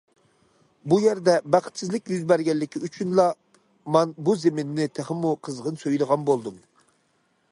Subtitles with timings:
[0.93, 3.27] بۇ يەردە بەختسىزلىك يۈز بەرگەنلىكى ئۈچۈنلا
[3.97, 6.57] مان بۇ زېمىننى تېخىمۇ قىزغىن سۆيىدىغان بولدۇم.